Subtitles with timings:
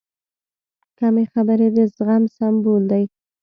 [0.97, 3.03] کمې خبرې، د زغم سمبول دی.